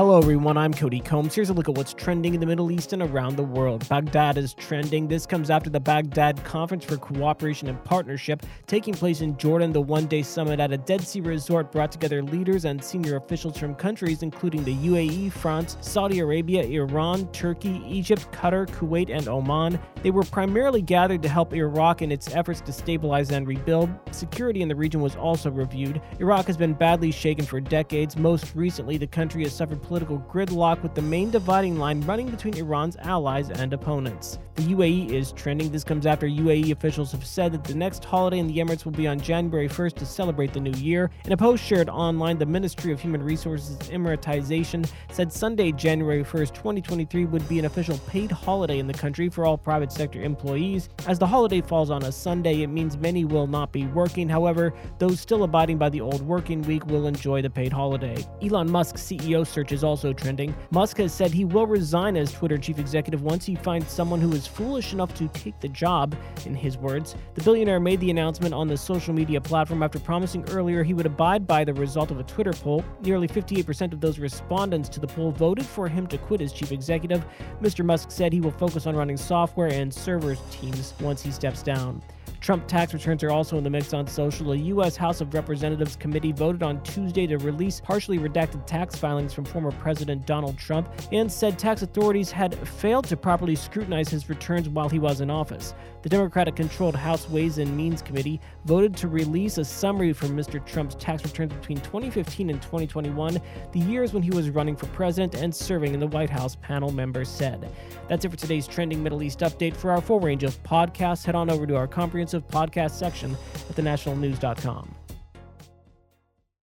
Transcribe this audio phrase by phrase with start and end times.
[0.00, 0.56] Hello, everyone.
[0.56, 1.34] I'm Cody Combs.
[1.34, 3.86] Here's a look at what's trending in the Middle East and around the world.
[3.86, 5.06] Baghdad is trending.
[5.06, 9.72] This comes after the Baghdad Conference for Cooperation and Partnership taking place in Jordan.
[9.74, 13.58] The one day summit at a Dead Sea resort brought together leaders and senior officials
[13.58, 19.78] from countries including the UAE, France, Saudi Arabia, Iran, Turkey, Egypt, Qatar, Kuwait, and Oman.
[20.02, 23.90] They were primarily gathered to help Iraq in its efforts to stabilize and rebuild.
[24.12, 26.00] Security in the region was also reviewed.
[26.20, 28.16] Iraq has been badly shaken for decades.
[28.16, 32.56] Most recently, the country has suffered political gridlock with the main dividing line running between
[32.56, 34.38] Iran's allies and opponents.
[34.54, 35.72] The UAE is trending.
[35.72, 38.92] This comes after UAE officials have said that the next holiday in the Emirates will
[38.92, 41.10] be on January 1st to celebrate the new year.
[41.24, 46.52] In a post shared online, the Ministry of Human Resources Emiratization said Sunday, January 1st,
[46.52, 50.90] 2023 would be an official paid holiday in the country for all private sector employees.
[51.06, 54.28] As the holiday falls on a Sunday, it means many will not be working.
[54.28, 58.22] However, those still abiding by the old working week will enjoy the paid holiday.
[58.42, 60.54] Elon Musk, CEO search is also trending.
[60.70, 64.32] Musk has said he will resign as Twitter chief executive once he finds someone who
[64.32, 66.14] is foolish enough to take the job,
[66.46, 67.14] in his words.
[67.34, 71.06] The billionaire made the announcement on the social media platform after promising earlier he would
[71.06, 72.84] abide by the result of a Twitter poll.
[73.02, 76.72] Nearly 58% of those respondents to the poll voted for him to quit as chief
[76.72, 77.24] executive.
[77.60, 77.84] Mr.
[77.84, 82.02] Musk said he will focus on running software and server teams once he steps down.
[82.40, 84.52] Trump tax returns are also in the mix on social.
[84.52, 84.96] A U.S.
[84.96, 89.70] House of Representatives committee voted on Tuesday to release partially redacted tax filings from former
[89.72, 94.88] President Donald Trump and said tax authorities had failed to properly scrutinize his returns while
[94.88, 95.74] he was in office.
[96.02, 100.64] The Democratic controlled House Ways and Means Committee voted to release a summary from Mr.
[100.64, 103.38] Trump's tax returns between 2015 and 2021,
[103.72, 106.90] the years when he was running for president and serving in the White House, panel
[106.90, 107.70] members said.
[108.08, 109.76] That's it for today's trending Middle East update.
[109.76, 111.86] For our full range of podcasts, head on over to our
[112.30, 113.32] comprehensive podcast section
[113.68, 114.99] at thenationalnews.com.